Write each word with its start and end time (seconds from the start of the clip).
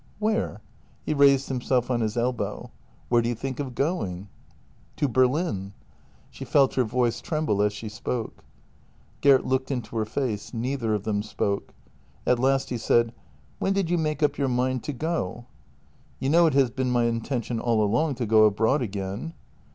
"Where?" 0.17 0.61
He 1.05 1.13
raised 1.13 1.47
himself 1.47 1.91
on 1.91 2.01
his 2.01 2.17
elbow. 2.17 2.71
"Where 3.09 3.21
do 3.21 3.29
you 3.29 3.35
think 3.35 3.59
of 3.59 3.75
going?" 3.75 4.29
"To 4.97 5.07
Berlin." 5.07 5.73
She 6.31 6.43
felt 6.43 6.73
her 6.73 6.83
voice 6.83 7.21
tremble 7.21 7.61
as 7.61 7.71
she 7.71 7.87
spoke. 7.87 8.43
Gert 9.21 9.45
looked 9.45 9.69
into 9.69 9.95
her 9.97 10.05
face; 10.05 10.55
neither 10.55 10.95
of 10.95 11.03
them 11.03 11.21
spoke. 11.21 11.75
At 12.25 12.39
last 12.39 12.71
he 12.71 12.79
said:" 12.79 13.13
When 13.59 13.73
did 13.73 13.91
you 13.91 13.97
make 13.99 14.23
up 14.23 14.39
your 14.39 14.49
mind 14.49 14.83
to 14.85 14.93
go? 14.93 15.45
""You 16.19 16.31
know 16.31 16.47
it 16.47 16.55
has 16.55 16.71
been 16.71 16.89
my 16.89 17.03
intention 17.03 17.59
all 17.59 17.83
along 17.83 18.15
to 18.15 18.25
go 18.25 18.45
abroad 18.45 18.81
again." 18.81 19.35